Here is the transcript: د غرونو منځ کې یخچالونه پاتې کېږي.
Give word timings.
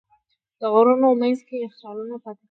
د 0.59 0.61
غرونو 0.73 1.07
منځ 1.21 1.39
کې 1.47 1.55
یخچالونه 1.65 2.15
پاتې 2.23 2.35
کېږي. 2.39 2.39